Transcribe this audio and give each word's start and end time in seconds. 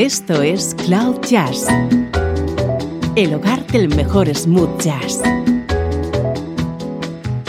Esto 0.00 0.40
es 0.40 0.74
Cloud 0.86 1.20
Jazz, 1.28 1.66
el 3.16 3.34
hogar 3.34 3.66
del 3.66 3.94
mejor 3.94 4.34
smooth 4.34 4.80
jazz, 4.80 5.20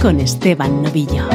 con 0.02 0.20
Esteban 0.20 0.84
Novillo. 0.84 1.30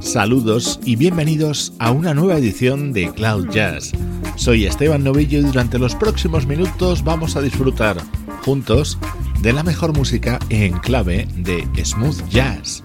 Saludos 0.00 0.78
y 0.84 0.94
bienvenidos 0.94 1.72
a 1.80 1.90
una 1.90 2.14
nueva 2.14 2.38
edición 2.38 2.92
de 2.92 3.10
Cloud 3.10 3.48
Jazz. 3.50 3.90
Soy 4.36 4.66
Esteban 4.66 5.02
Novillo 5.02 5.40
y 5.40 5.42
durante 5.42 5.80
los 5.80 5.96
próximos 5.96 6.46
minutos 6.46 7.02
vamos 7.02 7.34
a 7.34 7.42
disfrutar 7.42 7.96
juntos 8.44 8.98
de 9.44 9.52
la 9.52 9.62
mejor 9.62 9.94
música 9.94 10.38
en 10.48 10.78
clave 10.78 11.28
de 11.36 11.68
smooth 11.84 12.26
jazz. 12.30 12.82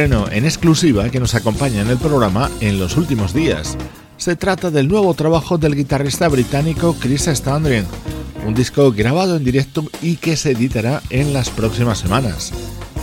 En 0.00 0.46
exclusiva 0.46 1.10
que 1.10 1.20
nos 1.20 1.34
acompaña 1.34 1.82
en 1.82 1.88
el 1.88 1.98
programa 1.98 2.50
en 2.60 2.78
los 2.78 2.96
últimos 2.96 3.34
días. 3.34 3.76
Se 4.16 4.34
trata 4.34 4.70
del 4.70 4.88
nuevo 4.88 5.12
trabajo 5.12 5.58
del 5.58 5.76
guitarrista 5.76 6.26
británico 6.28 6.96
Chris 6.98 7.26
Standring, 7.26 7.84
un 8.46 8.54
disco 8.54 8.92
grabado 8.92 9.36
en 9.36 9.44
directo 9.44 9.84
y 10.00 10.16
que 10.16 10.36
se 10.36 10.52
editará 10.52 11.02
en 11.10 11.34
las 11.34 11.50
próximas 11.50 11.98
semanas. 11.98 12.50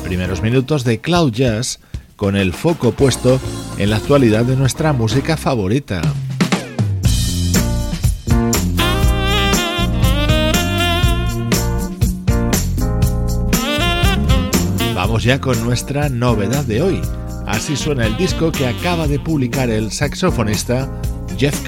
Primeros 0.03 0.41
minutos 0.41 0.83
de 0.83 0.99
Cloud 0.99 1.33
Jazz 1.33 1.79
con 2.15 2.35
el 2.35 2.51
foco 2.51 2.91
puesto 2.93 3.39
en 3.77 3.91
la 3.91 3.97
actualidad 3.97 4.45
de 4.45 4.55
nuestra 4.55 4.91
música 4.91 5.37
favorita. 5.37 6.01
Vamos 15.17 15.25
ya 15.25 15.41
con 15.41 15.63
nuestra 15.63 16.09
novedad 16.09 16.63
de 16.65 16.83
hoy. 16.83 17.01
Así 17.47 17.75
suena 17.75 18.05
el 18.05 18.15
disco 18.17 18.51
que 18.51 18.67
acaba 18.67 19.07
de 19.07 19.17
publicar 19.17 19.67
el 19.67 19.91
saxofonista 19.91 20.87
Jeff 21.39 21.59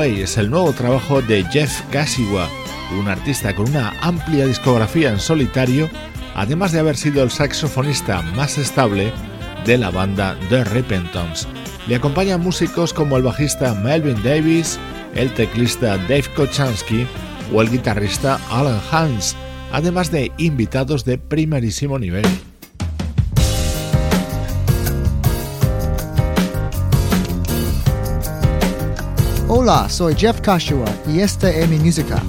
Kashiwa. 0.00 0.22
es 0.22 0.38
el 0.38 0.50
nuevo 0.50 0.72
trabajo 0.72 1.20
de 1.20 1.44
Jeff 1.44 1.82
Kashiwa, 1.90 2.48
un 2.98 3.08
artista 3.08 3.54
con 3.54 3.68
una 3.68 3.92
amplia 4.00 4.46
discografía 4.46 5.10
en 5.10 5.20
solitario, 5.20 5.90
además 6.34 6.72
de 6.72 6.78
haber 6.78 6.96
sido 6.96 7.22
el 7.22 7.30
saxofonista 7.30 8.22
más 8.34 8.56
estable 8.56 9.12
de 9.66 9.76
la 9.76 9.90
banda 9.90 10.38
The 10.48 10.64
Repentance. 10.64 11.46
Le 11.86 11.96
acompañan 11.96 12.40
músicos 12.40 12.94
como 12.94 13.18
el 13.18 13.22
bajista 13.22 13.74
Melvin 13.74 14.22
Davis, 14.22 14.78
el 15.14 15.34
teclista 15.34 15.98
Dave 15.98 16.24
Kochansky 16.34 17.06
o 17.52 17.60
el 17.60 17.70
guitarrista 17.70 18.40
Alan 18.50 18.80
Hans, 18.90 19.36
además 19.70 20.10
de 20.10 20.32
invitados 20.38 21.04
de 21.04 21.18
primerísimo 21.18 21.98
nivel. 21.98 22.24
Hola, 29.52 29.88
soy 29.88 30.14
Jeff 30.14 30.40
Kashua 30.40 30.84
y 31.08 31.18
esta 31.18 31.50
es 31.50 31.68
mi 31.68 31.76
música. 31.76 32.22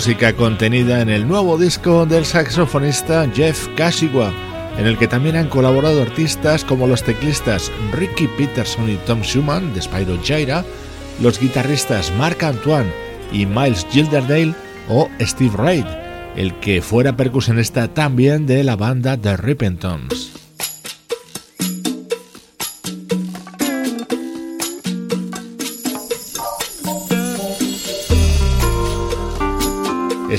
Música 0.00 0.32
contenida 0.32 1.02
en 1.02 1.10
el 1.10 1.28
nuevo 1.28 1.58
disco 1.58 2.06
del 2.06 2.24
saxofonista 2.24 3.28
Jeff 3.34 3.68
Kashiwa, 3.76 4.32
en 4.78 4.86
el 4.86 4.96
que 4.96 5.06
también 5.06 5.36
han 5.36 5.50
colaborado 5.50 6.00
artistas 6.00 6.64
como 6.64 6.86
los 6.86 7.02
teclistas 7.02 7.70
Ricky 7.92 8.26
Peterson 8.26 8.88
y 8.88 8.96
Tom 9.04 9.20
Schumann 9.20 9.74
de 9.74 9.82
Spyro 9.82 10.18
Gyra, 10.22 10.64
los 11.20 11.38
guitarristas 11.38 12.10
Mark 12.16 12.42
Antoine 12.42 12.90
y 13.30 13.44
Miles 13.44 13.86
Gilderdale 13.90 14.54
o 14.88 15.10
Steve 15.20 15.54
Reid, 15.58 15.84
el 16.34 16.54
que 16.60 16.80
fuera 16.80 17.14
percusionista 17.14 17.88
también 17.88 18.46
de 18.46 18.64
la 18.64 18.76
banda 18.76 19.18
The 19.18 19.36
Rippingtons. 19.36 20.39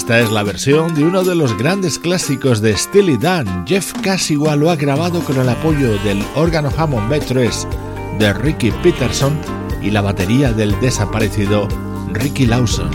Esta 0.01 0.19
es 0.19 0.31
la 0.31 0.41
versión 0.41 0.95
de 0.95 1.03
uno 1.03 1.23
de 1.23 1.35
los 1.35 1.55
grandes 1.55 1.99
clásicos 1.99 2.59
de 2.59 2.75
Steely 2.75 3.17
Dan. 3.17 3.67
Jeff 3.67 3.93
Casigua 4.01 4.55
lo 4.55 4.71
ha 4.71 4.75
grabado 4.75 5.23
con 5.23 5.37
el 5.37 5.47
apoyo 5.47 5.95
del 5.99 6.25
órgano 6.33 6.71
Hammond 6.75 7.07
B3 7.07 8.17
de 8.17 8.33
Ricky 8.33 8.71
Peterson 8.81 9.39
y 9.79 9.91
la 9.91 10.01
batería 10.01 10.53
del 10.53 10.77
desaparecido 10.79 11.67
Ricky 12.13 12.47
Lawson. 12.47 12.89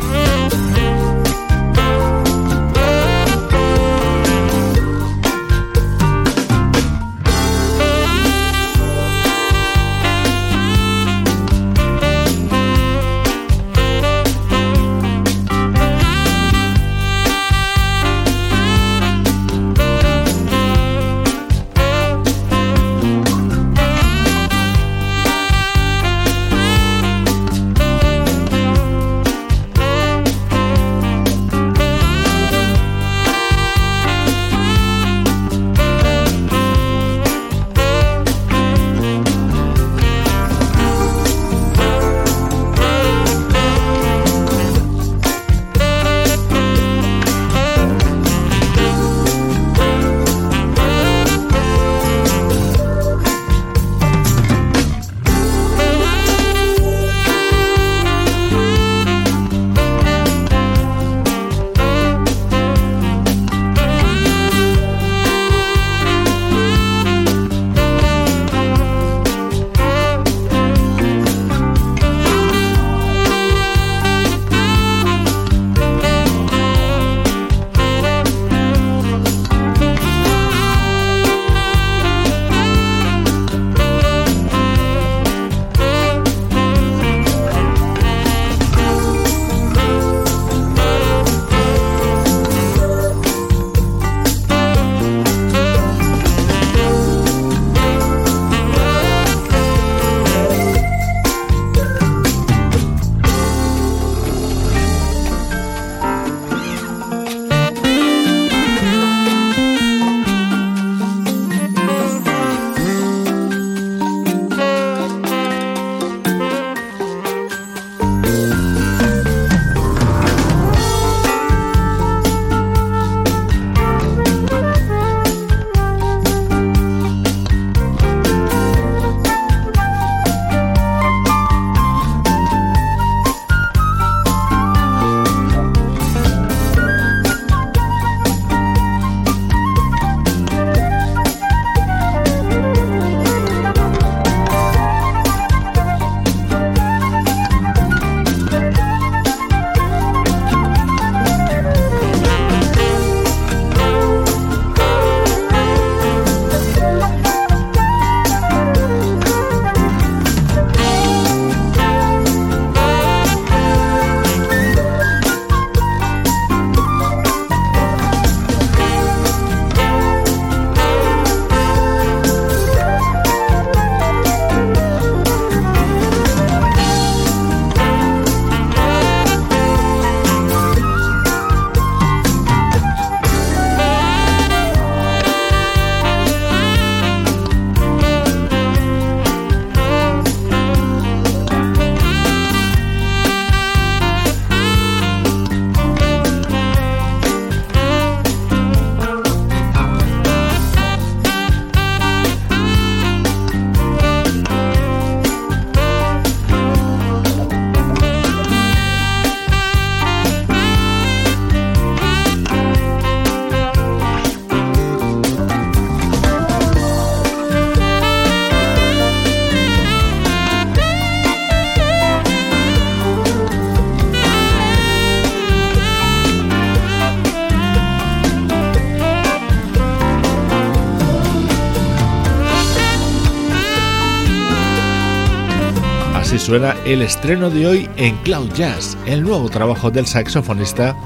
El 236.86 237.02
estreno 237.02 237.50
de 237.50 237.66
hoy 237.66 237.90
en 237.96 238.16
Cloud 238.18 238.52
Jazz, 238.52 238.96
el 239.06 239.22
nuevo 239.22 239.48
trabajo 239.48 239.90
del 239.90 240.06
saxofonista 240.06 240.96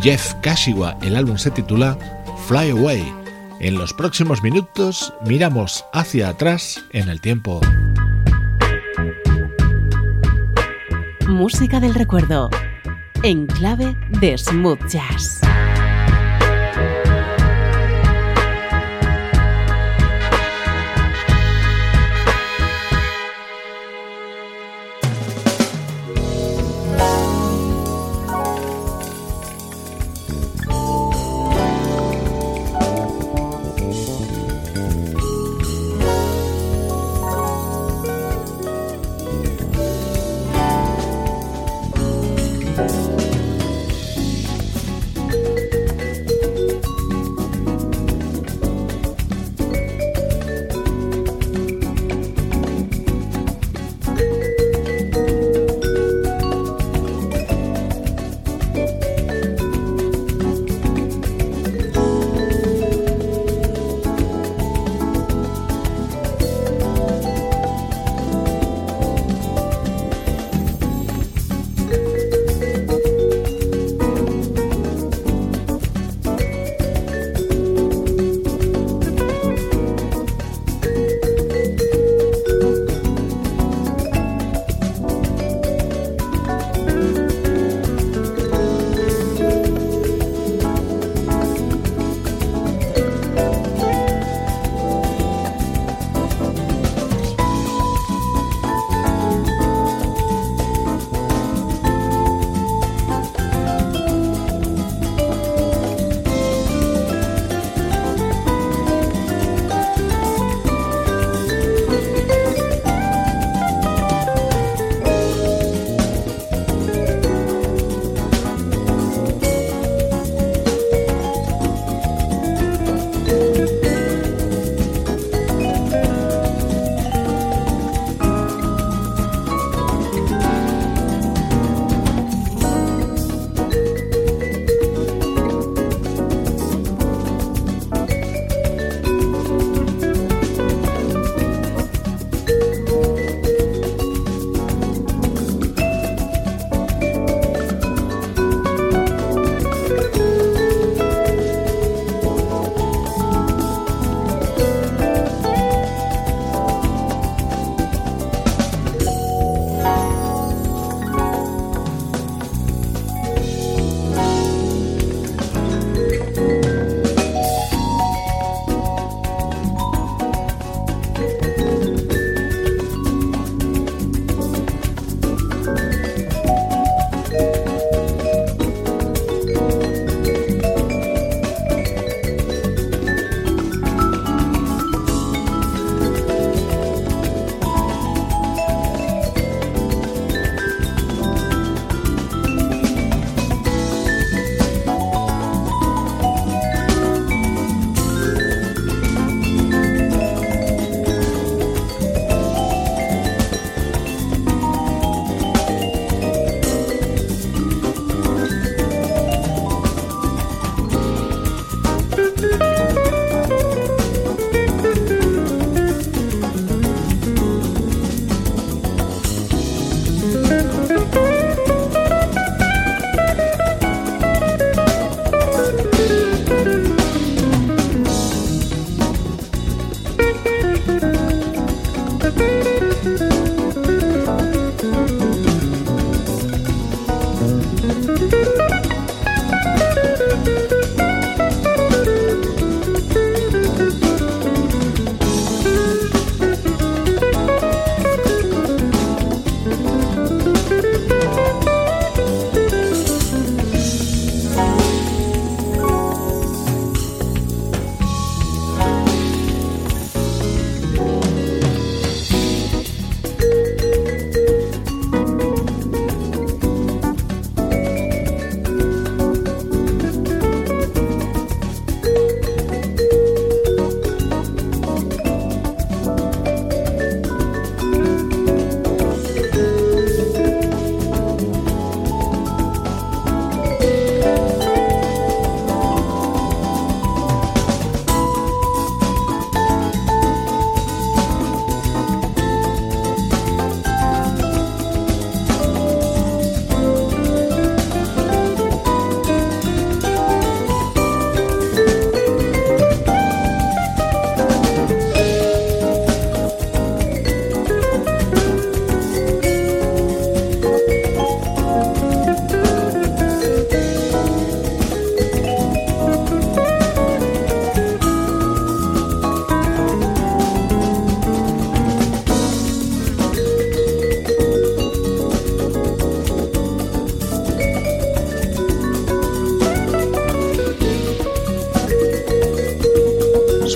Jeff 0.00 0.32
Kashiwa. 0.40 0.96
El 1.02 1.14
álbum 1.14 1.36
se 1.36 1.50
titula 1.50 1.98
Fly 2.48 2.70
Away. 2.70 3.14
En 3.60 3.76
los 3.76 3.92
próximos 3.92 4.42
minutos 4.42 5.12
miramos 5.26 5.84
hacia 5.92 6.30
atrás 6.30 6.82
en 6.90 7.10
el 7.10 7.20
tiempo. 7.20 7.60
Música 11.28 11.80
del 11.80 11.94
recuerdo, 11.94 12.48
en 13.22 13.46
clave 13.46 13.94
de 14.20 14.38
smooth 14.38 14.86
jazz. 14.88 15.45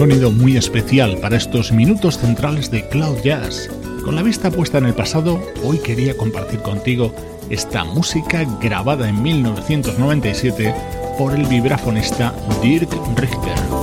Sonido 0.01 0.31
muy 0.31 0.57
especial 0.57 1.19
para 1.19 1.37
estos 1.37 1.73
minutos 1.73 2.17
centrales 2.17 2.71
de 2.71 2.89
Cloud 2.89 3.19
Jazz. 3.23 3.69
Con 4.03 4.17
la 4.17 4.23
vista 4.23 4.51
puesta 4.51 4.79
en 4.79 4.87
el 4.87 4.95
pasado, 4.95 5.39
hoy 5.63 5.77
quería 5.77 6.17
compartir 6.17 6.61
contigo 6.61 7.15
esta 7.51 7.85
música 7.85 8.47
grabada 8.63 9.11
en 9.11 9.23
1997 9.23 10.75
por 11.19 11.35
el 11.35 11.45
vibrafonista 11.45 12.35
Dirk 12.63 12.91
Richter. 13.15 13.80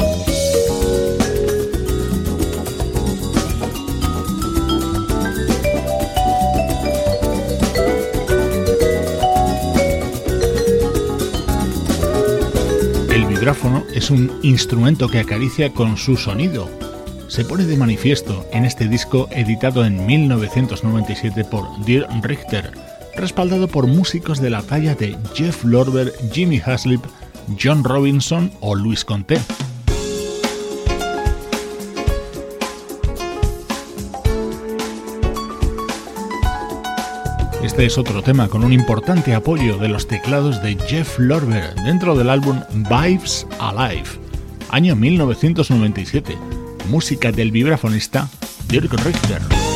Es 13.93 14.11
un 14.11 14.31
instrumento 14.43 15.09
que 15.09 15.19
acaricia 15.19 15.71
con 15.73 15.97
su 15.97 16.15
sonido. 16.15 16.69
Se 17.27 17.43
pone 17.43 17.65
de 17.65 17.75
manifiesto 17.75 18.45
en 18.51 18.65
este 18.65 18.87
disco 18.87 19.27
editado 19.31 19.83
en 19.83 20.05
1997 20.05 21.43
por 21.45 21.65
Dirk 21.83 22.07
Richter, 22.23 22.71
respaldado 23.15 23.67
por 23.67 23.87
músicos 23.87 24.39
de 24.39 24.51
la 24.51 24.61
talla 24.61 24.95
de 24.95 25.17
Jeff 25.33 25.63
Lorber, 25.63 26.13
Jimmy 26.31 26.61
Haslip, 26.63 27.03
John 27.61 27.83
Robinson 27.83 28.51
o 28.59 28.75
Luis 28.75 29.03
Conté. 29.03 29.39
Este 37.67 37.85
es 37.85 37.97
otro 37.97 38.23
tema 38.23 38.47
con 38.47 38.63
un 38.63 38.71
importante 38.71 39.35
apoyo 39.35 39.77
de 39.77 39.89
los 39.89 40.07
teclados 40.07 40.63
de 40.63 40.77
Jeff 40.87 41.19
Lorber 41.19 41.75
dentro 41.83 42.15
del 42.15 42.29
álbum 42.29 42.61
Vibes 42.73 43.45
Alive, 43.59 44.07
año 44.69 44.95
1997, 44.95 46.37
música 46.89 47.29
del 47.33 47.51
vibrafonista 47.51 48.29
Dirk 48.69 48.93
Richter. 49.03 49.66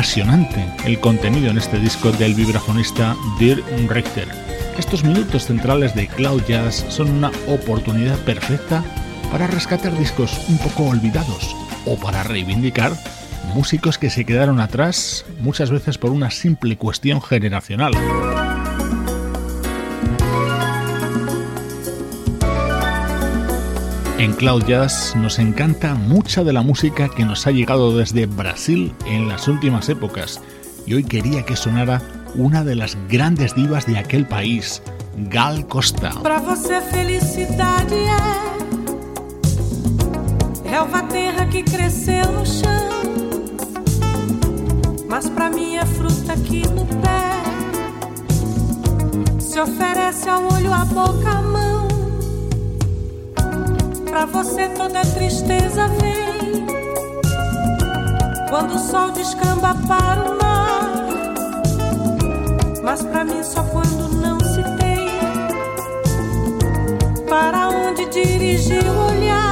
Apasionante 0.00 0.64
el 0.86 0.98
contenido 0.98 1.50
en 1.50 1.58
este 1.58 1.78
disco 1.78 2.10
del 2.10 2.32
vibrafonista 2.32 3.14
Dirk 3.38 3.62
Richter. 3.86 4.26
Estos 4.78 5.04
minutos 5.04 5.44
centrales 5.44 5.94
de 5.94 6.08
Cloud 6.08 6.40
Jazz 6.48 6.86
son 6.88 7.10
una 7.10 7.30
oportunidad 7.46 8.16
perfecta 8.20 8.82
para 9.30 9.46
rescatar 9.46 9.94
discos 9.98 10.40
un 10.48 10.56
poco 10.56 10.84
olvidados 10.84 11.54
o 11.84 11.98
para 11.98 12.22
reivindicar 12.22 12.94
músicos 13.54 13.98
que 13.98 14.08
se 14.08 14.24
quedaron 14.24 14.58
atrás 14.58 15.26
muchas 15.40 15.70
veces 15.70 15.98
por 15.98 16.12
una 16.12 16.30
simple 16.30 16.78
cuestión 16.78 17.20
generacional. 17.20 17.92
En 24.20 24.32
Cloud 24.34 24.66
Jazz 24.66 25.16
nos 25.16 25.38
encanta 25.38 25.94
mucha 25.94 26.44
de 26.44 26.52
la 26.52 26.60
música 26.60 27.08
que 27.08 27.24
nos 27.24 27.46
ha 27.46 27.52
llegado 27.52 27.96
desde 27.96 28.26
Brasil 28.26 28.92
en 29.06 29.28
las 29.28 29.48
últimas 29.48 29.88
épocas 29.88 30.42
y 30.84 30.92
hoy 30.92 31.04
quería 31.04 31.46
que 31.46 31.56
sonara 31.56 32.02
una 32.34 32.62
de 32.62 32.74
las 32.74 32.98
grandes 33.08 33.54
divas 33.54 33.86
de 33.86 33.96
aquel 33.96 34.26
país, 34.26 34.82
Gal 35.30 35.66
Costa. 35.66 36.10
Para 36.22 36.38
você 36.38 36.82
felicidade 36.82 37.94
é 37.94 38.18
relva 40.68 41.02
terra 41.04 41.46
que 41.46 41.62
cresceu 41.62 42.30
no 42.30 42.44
chão, 42.44 42.90
mas 45.08 45.30
para 45.30 45.48
mim 45.48 45.76
é 45.76 45.86
fruta 45.86 46.34
aqui 46.34 46.60
no 46.68 46.84
pé. 46.84 47.40
Se 49.40 49.58
oferece 49.58 50.28
ao 50.28 50.42
olho, 50.52 50.74
a 50.74 50.84
boca, 50.84 51.30
a 51.30 51.40
mão. 51.40 51.69
Pra 54.20 54.26
você 54.26 54.68
toda 54.68 55.00
tristeza 55.00 55.88
vem 55.98 56.66
quando 58.50 58.74
o 58.74 58.78
sol 58.78 59.10
descamba 59.12 59.74
para 59.88 60.20
o 60.20 60.36
mar. 60.36 60.90
Mas 62.82 63.02
pra 63.02 63.24
mim 63.24 63.42
só 63.42 63.62
quando 63.62 64.14
não 64.20 64.38
se 64.40 64.62
tem 64.76 65.08
para 67.30 67.70
onde 67.70 68.04
dirigir 68.10 68.84
o 68.84 69.06
olhar. 69.08 69.49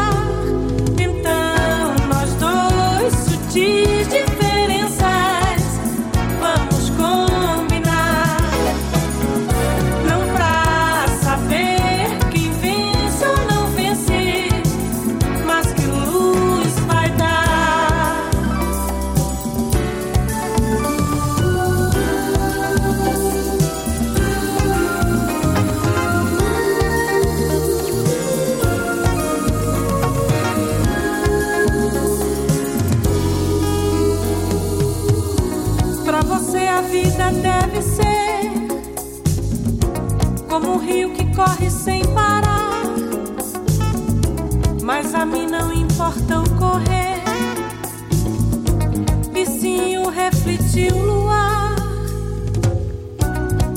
Refletir 50.69 50.93
o 50.93 50.99
luar. 50.99 51.75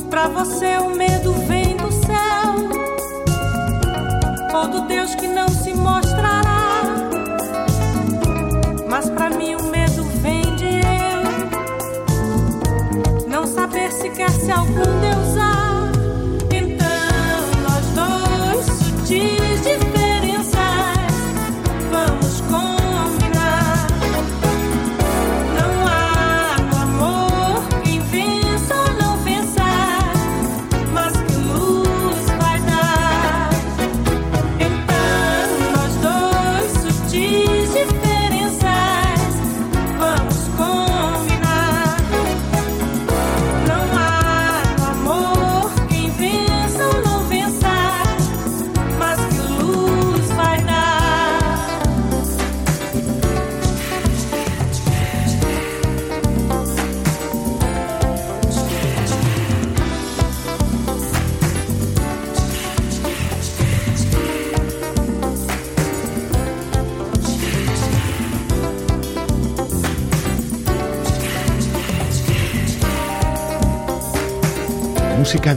Pra 0.10 0.27
você 0.27 0.77
o 0.77 0.89
medo 0.95 1.34
vem 1.47 1.77
do 1.77 1.91
céu. 1.91 2.69
Ou 4.54 4.67
do 4.67 4.82
Deus 4.88 5.15
que 5.15 5.27
não 5.27 5.47
se 5.47 5.73
mostrará. 5.73 6.84
Mas 8.89 9.10
pra 9.10 9.30
mim 9.30 9.56
o 9.56 9.63
medo 9.63 10.04
vem 10.21 10.41
de 10.56 10.65
eu. 10.65 11.21
Não 13.27 13.47
saber 13.47 13.91
sequer 13.91 14.30
se 14.30 14.51
algum 14.51 14.73
Deus 14.73 15.38
há. 15.38 15.51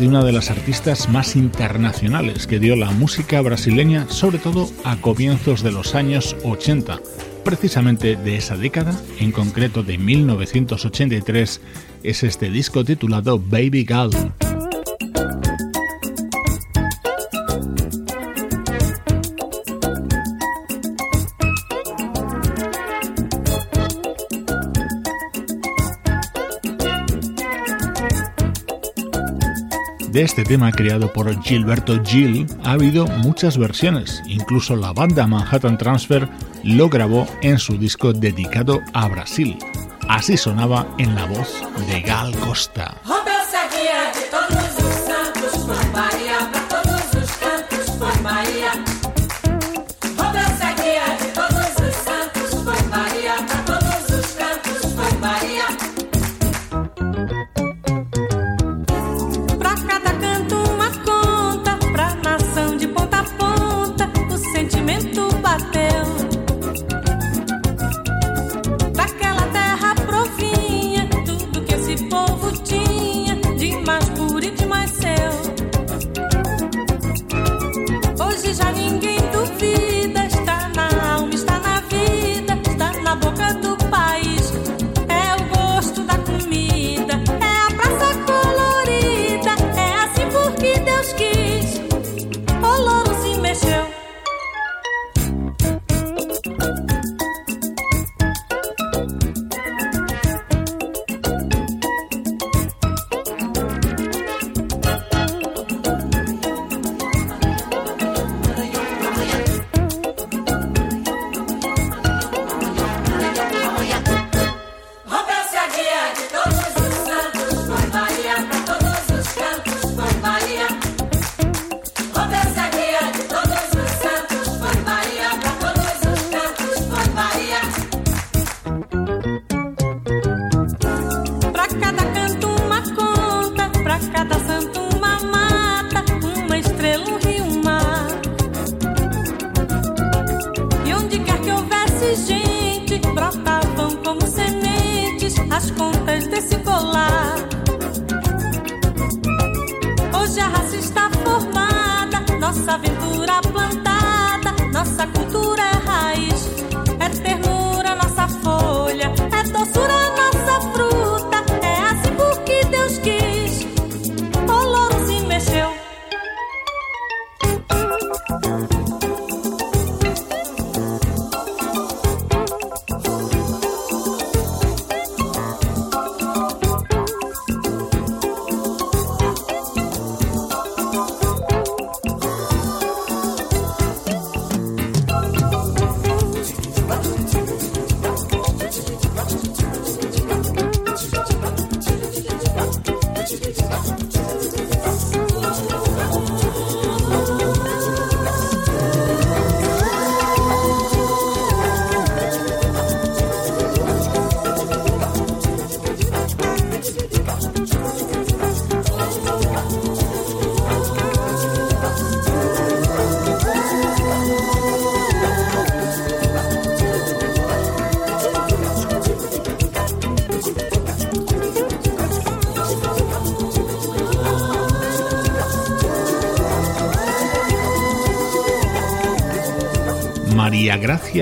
De 0.04 0.08
una 0.10 0.22
de 0.22 0.32
las 0.32 0.50
artistas 0.50 1.08
más 1.08 1.34
internacionales 1.34 2.46
que 2.46 2.58
dio 2.58 2.76
la 2.76 2.90
música 2.90 3.40
brasileña, 3.40 4.06
sobre 4.10 4.38
todo 4.38 4.68
a 4.84 4.96
comienzos 4.96 5.62
de 5.62 5.72
los 5.72 5.94
años 5.94 6.36
80. 6.44 7.00
Precisamente 7.42 8.14
de 8.14 8.36
esa 8.36 8.58
década, 8.58 8.94
en 9.18 9.32
concreto 9.32 9.82
de 9.82 9.96
1983, 9.96 11.60
es 12.02 12.22
este 12.22 12.50
disco 12.50 12.84
titulado 12.84 13.38
Baby 13.38 13.86
Girl. 13.88 14.43
Este 30.24 30.42
tema 30.42 30.72
creado 30.72 31.12
por 31.12 31.42
Gilberto 31.42 32.02
Gil 32.02 32.46
ha 32.64 32.72
habido 32.72 33.06
muchas 33.06 33.58
versiones, 33.58 34.22
incluso 34.26 34.74
la 34.74 34.94
banda 34.94 35.26
Manhattan 35.26 35.76
Transfer 35.76 36.26
lo 36.62 36.88
grabó 36.88 37.26
en 37.42 37.58
su 37.58 37.76
disco 37.76 38.14
dedicado 38.14 38.80
a 38.94 39.06
Brasil. 39.08 39.58
Así 40.08 40.38
sonaba 40.38 40.86
en 40.96 41.14
la 41.14 41.26
voz 41.26 41.60
de 41.88 42.00
Gal 42.00 42.34
Costa. 42.36 42.94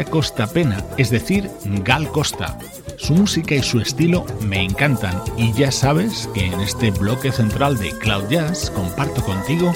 Costa 0.00 0.46
Pena, 0.46 0.82
es 0.96 1.10
decir, 1.10 1.50
Gal 1.84 2.08
Costa. 2.08 2.58
Su 2.96 3.14
música 3.14 3.54
y 3.54 3.62
su 3.62 3.78
estilo 3.78 4.24
me 4.40 4.62
encantan 4.62 5.20
y 5.36 5.52
ya 5.52 5.70
sabes 5.70 6.30
que 6.32 6.46
en 6.46 6.60
este 6.60 6.90
bloque 6.90 7.30
central 7.30 7.76
de 7.76 7.90
Cloud 7.98 8.28
Jazz 8.30 8.70
comparto 8.70 9.22
contigo 9.22 9.72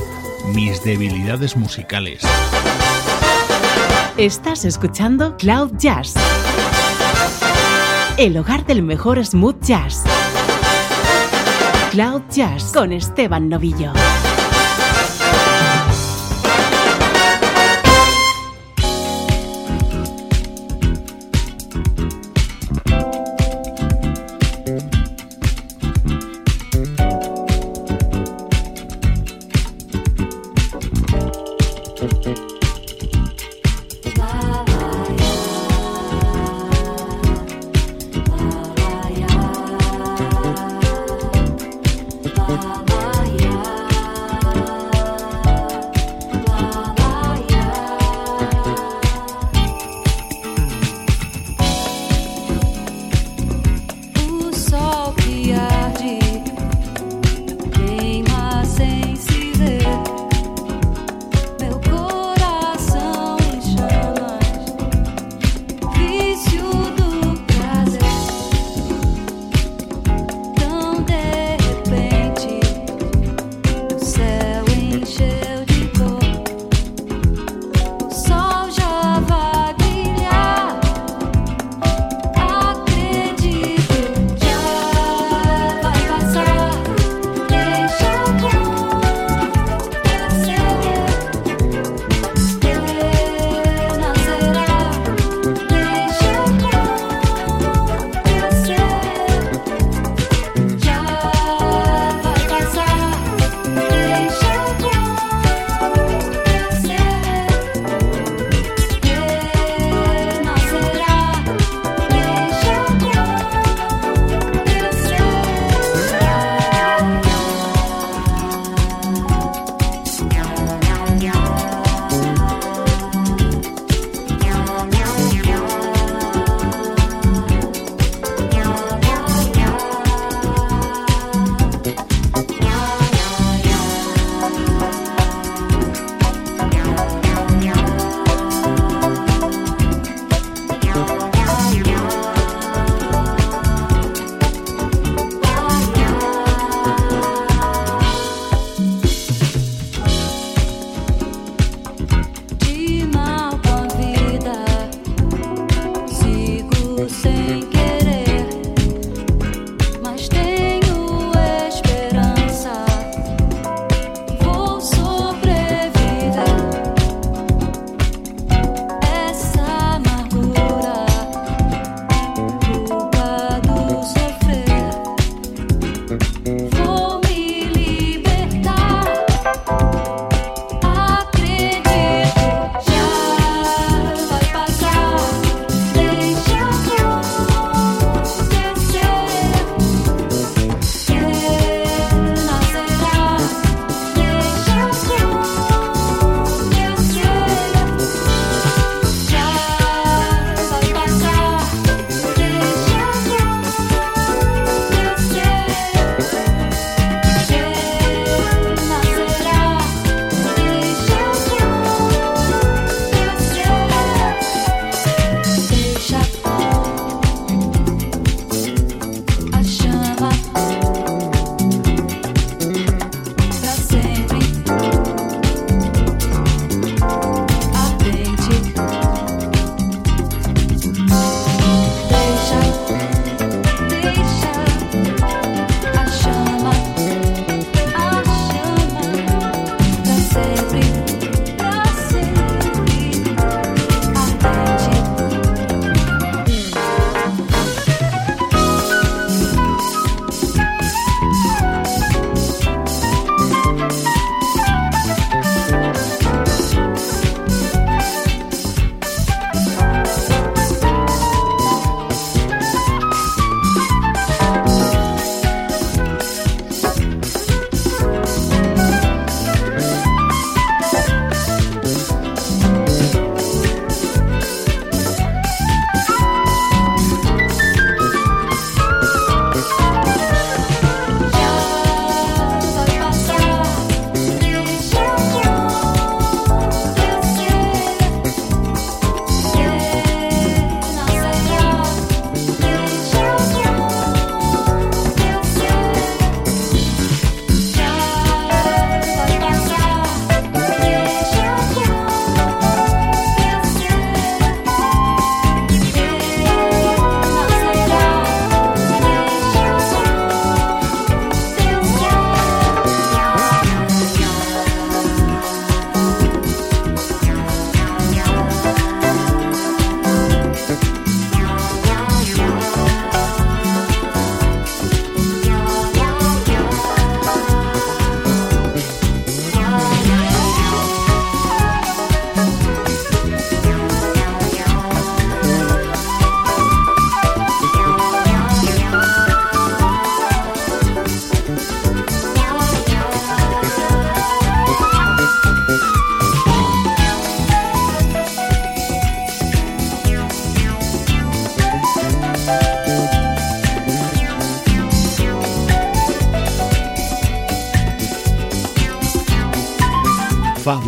mis 0.55 0.83
debilidades 0.83 1.57
musicales. 1.57 2.23
Estás 4.17 4.65
escuchando 4.65 5.37
Cloud 5.37 5.73
Jazz, 5.77 6.15
el 8.17 8.39
hogar 8.39 8.65
del 8.65 8.83
mejor 8.83 9.25
smooth 9.25 9.61
jazz. 9.63 10.03
Cloud 11.91 12.23
Jazz 12.31 12.73
con 12.73 12.93
Esteban 12.93 13.51
Novillo. 13.51 13.93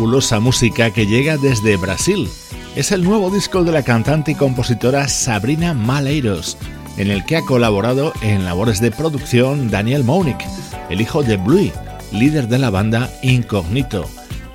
Fabulosa 0.09 0.39
música 0.39 0.89
que 0.89 1.05
llega 1.05 1.37
desde 1.37 1.77
Brasil. 1.77 2.27
Es 2.75 2.91
el 2.91 3.03
nuevo 3.03 3.29
disco 3.29 3.63
de 3.63 3.71
la 3.71 3.83
cantante 3.83 4.31
y 4.31 4.35
compositora 4.35 5.07
Sabrina 5.07 5.75
Maleiros, 5.75 6.57
en 6.97 7.11
el 7.11 7.23
que 7.25 7.37
ha 7.37 7.45
colaborado 7.45 8.11
en 8.23 8.43
labores 8.43 8.81
de 8.81 8.89
producción 8.89 9.69
Daniel 9.69 10.03
Monick, 10.03 10.43
el 10.89 10.99
hijo 10.99 11.21
de 11.21 11.37
Bluey, 11.37 11.71
líder 12.11 12.47
de 12.47 12.57
la 12.57 12.71
banda 12.71 13.07
Incognito. 13.21 14.09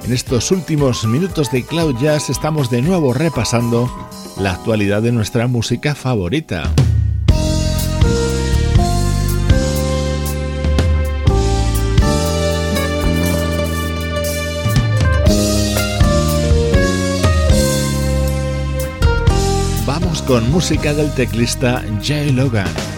En 0.05 0.13
estos 0.13 0.51
últimos 0.51 1.05
minutos 1.05 1.53
de 1.53 1.63
Cloud 1.63 2.01
Jazz 2.01 2.31
estamos 2.31 2.69
de 2.69 2.83
nuevo 2.83 3.13
repasando 3.15 3.89
la 4.37 4.55
actualidad 4.55 5.03
de 5.03 5.13
nuestra 5.13 5.47
música 5.47 5.95
favorita. 5.95 6.65
Con 20.27 20.51
música 20.51 20.95
del 20.95 21.13
teclista 21.15 21.83
Jay 22.03 22.33
Logan. 22.33 22.94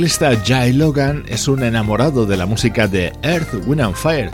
Teclista 0.00 0.34
Jay 0.46 0.72
Logan 0.72 1.24
es 1.28 1.46
un 1.46 1.62
enamorado 1.62 2.24
de 2.24 2.38
la 2.38 2.46
música 2.46 2.88
de 2.88 3.12
Earth, 3.22 3.52
Wind 3.66 3.82
and 3.82 3.94
Fire, 3.94 4.30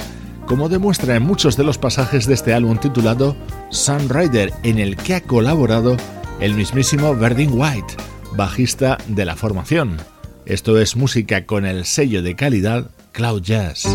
como 0.47 0.69
demuestra 0.69 1.17
en 1.17 1.25
muchos 1.25 1.57
de 1.57 1.64
los 1.64 1.77
pasajes 1.77 2.25
de 2.29 2.35
este 2.35 2.55
álbum 2.55 2.79
titulado 2.79 3.37
Sunrider, 3.71 4.53
en 4.62 4.79
el 4.79 4.97
que 4.97 5.17
ha 5.17 5.21
colaborado 5.23 5.97
el 6.39 6.55
mismísimo 6.55 7.17
Verdin 7.17 7.51
White, 7.53 7.97
bajista 8.37 8.99
de 9.09 9.25
la 9.25 9.35
formación. 9.35 9.97
Esto 10.45 10.79
es 10.79 10.95
música 10.95 11.47
con 11.47 11.67
el 11.67 11.85
sello 11.85 12.23
de 12.23 12.37
calidad 12.37 12.89
Cloud 13.11 13.43
Jazz. 13.43 13.89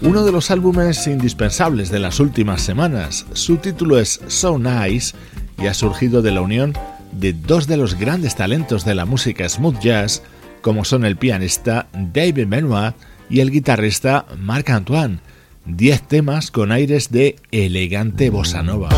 De 0.00 0.32
los 0.32 0.50
álbumes 0.50 1.06
indispensables 1.06 1.90
de 1.90 1.98
las 1.98 2.20
últimas 2.20 2.62
semanas. 2.62 3.26
Su 3.32 3.56
título 3.56 3.98
es 3.98 4.20
So 4.26 4.58
Nice 4.58 5.14
y 5.56 5.66
ha 5.66 5.74
surgido 5.74 6.20
de 6.20 6.32
la 6.32 6.40
unión 6.40 6.74
de 7.12 7.32
dos 7.32 7.66
de 7.66 7.76
los 7.76 7.94
grandes 7.94 8.34
talentos 8.34 8.84
de 8.84 8.94
la 8.94 9.04
música 9.04 9.48
smooth 9.48 9.78
jazz, 9.78 10.22
como 10.62 10.84
son 10.84 11.04
el 11.04 11.16
pianista 11.16 11.86
David 11.92 12.48
Benoit 12.48 12.94
y 13.28 13.40
el 13.40 13.50
guitarrista 13.50 14.26
Marc 14.38 14.70
Antoine. 14.70 15.20
Diez 15.64 16.02
temas 16.02 16.50
con 16.50 16.72
aires 16.72 17.10
de 17.10 17.36
elegante 17.52 18.30
bossa 18.30 18.62
nova. 18.62 18.88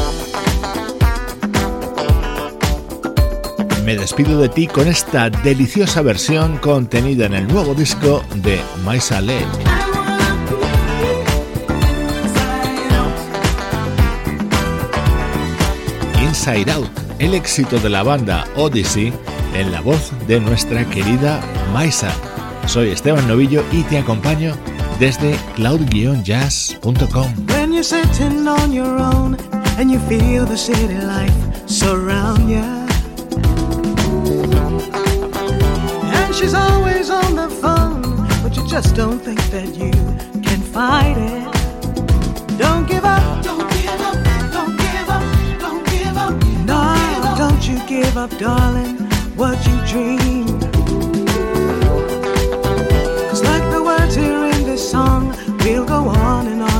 Me 3.84 3.96
despido 3.96 4.40
de 4.40 4.48
ti 4.48 4.66
con 4.66 4.88
esta 4.88 5.28
deliciosa 5.28 6.00
versión 6.02 6.58
contenida 6.58 7.26
en 7.26 7.34
el 7.34 7.48
nuevo 7.48 7.74
disco 7.74 8.24
de 8.36 8.60
Maisa 8.84 9.20
Lane. 9.20 9.91
Inside 16.44 16.72
Out, 16.72 16.90
el 17.20 17.34
éxito 17.34 17.78
de 17.78 17.88
la 17.88 18.02
banda 18.02 18.44
Odyssey 18.56 19.12
en 19.54 19.70
la 19.70 19.80
voz 19.80 20.10
de 20.26 20.40
nuestra 20.40 20.84
querida 20.84 21.40
Maisa. 21.72 22.10
Soy 22.66 22.88
Esteban 22.88 23.28
Novillo 23.28 23.62
y 23.70 23.84
te 23.84 23.98
acompaño 23.98 24.56
desde 24.98 25.36
cloud-jazz.com. 25.54 27.46
When 27.46 27.72
you're 27.72 27.84
sitting 27.84 28.48
on 28.48 28.72
your 28.72 29.00
own 29.00 29.36
and 29.78 29.88
you 29.88 30.00
feel 30.08 30.44
the 30.44 30.56
city 30.56 30.98
life 31.06 31.32
surround 31.66 32.50
you. 32.50 32.64
And 36.12 36.34
she's 36.34 36.54
always 36.54 37.08
on 37.08 37.36
the 37.36 37.48
phone, 37.60 38.26
but 38.42 38.56
you 38.56 38.66
just 38.66 38.96
don't 38.96 39.22
think 39.22 39.38
that 39.52 39.76
you 39.76 39.92
can 40.42 40.60
fight 40.60 41.16
it. 41.16 42.58
Don't 42.58 42.88
give 42.88 43.04
up, 43.04 43.44
don't 43.44 43.71
give 47.92 48.16
up, 48.16 48.30
darling, 48.38 48.96
what 49.36 49.58
you 49.66 49.76
dream. 49.92 50.46
It's 53.30 53.42
like 53.50 53.64
the 53.70 53.82
words 53.84 54.14
here 54.14 54.44
in 54.54 54.64
this 54.64 54.82
song, 54.90 55.36
we'll 55.62 55.84
go 55.84 56.08
on 56.08 56.46
and 56.46 56.62
on 56.62 56.71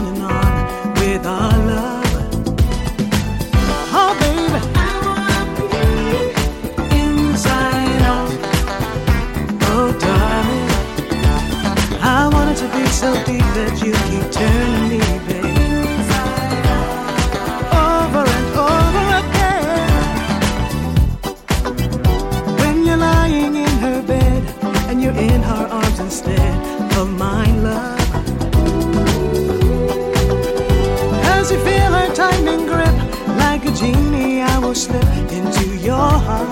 slip 34.82 35.04
into 35.30 35.76
your 35.76 36.10
heart. 36.26 36.48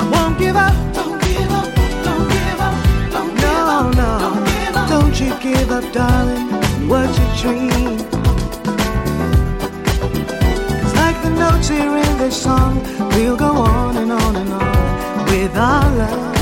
I 0.00 0.04
won't 0.12 0.38
give 0.38 0.56
up. 0.56 0.74
Don't 0.92 1.18
give 1.22 1.50
up. 1.58 1.68
Don't 2.08 2.26
give 2.36 2.60
up. 2.68 2.76
Don't 3.14 3.34
give 3.44 3.66
up. 3.76 3.86
No, 4.00 4.08
don't 4.24 4.44
give 4.52 4.76
up. 4.76 4.88
Don't 4.94 5.16
you 5.22 5.30
give 5.40 5.70
up, 5.70 5.86
darling. 5.92 6.48
What 6.86 7.08
you 7.18 7.26
dream. 7.40 7.96
It's 10.82 10.94
like 11.02 11.18
the 11.22 11.30
notes 11.30 11.68
here 11.68 11.96
in 11.96 12.18
this 12.18 12.36
song. 12.42 12.74
We'll 13.14 13.38
go 13.38 13.52
on 13.72 13.96
and 13.96 14.12
on 14.12 14.36
and 14.36 14.52
on 14.52 15.24
with 15.30 15.56
our 15.56 15.96
love. 15.96 16.33